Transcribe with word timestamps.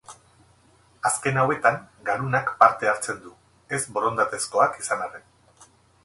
Azken 1.09 1.35
hauetan 1.41 1.75
garunak 2.07 2.49
parte 2.63 2.89
hartzen 2.93 3.19
du, 3.25 3.33
ez-borondatezkoak 3.79 4.81
izan 4.85 5.05
arren. 5.05 5.29